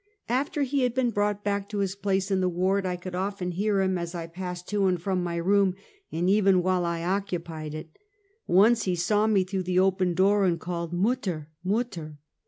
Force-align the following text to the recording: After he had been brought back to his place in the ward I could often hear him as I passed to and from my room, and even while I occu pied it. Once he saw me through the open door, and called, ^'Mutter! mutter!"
After 0.29 0.63
he 0.63 0.81
had 0.81 0.95
been 0.95 1.11
brought 1.11 1.43
back 1.43 1.69
to 1.69 1.77
his 1.77 1.95
place 1.95 2.31
in 2.31 2.41
the 2.41 2.49
ward 2.49 2.87
I 2.87 2.95
could 2.95 3.13
often 3.13 3.51
hear 3.51 3.81
him 3.83 3.99
as 3.99 4.15
I 4.15 4.25
passed 4.25 4.67
to 4.69 4.87
and 4.87 4.99
from 4.99 5.23
my 5.23 5.35
room, 5.35 5.75
and 6.11 6.27
even 6.27 6.63
while 6.63 6.85
I 6.85 7.01
occu 7.01 7.43
pied 7.43 7.75
it. 7.75 7.99
Once 8.47 8.85
he 8.85 8.95
saw 8.95 9.27
me 9.27 9.43
through 9.43 9.61
the 9.61 9.77
open 9.77 10.15
door, 10.15 10.45
and 10.45 10.59
called, 10.59 10.91
^'Mutter! 10.91 11.45
mutter!" 11.63 12.17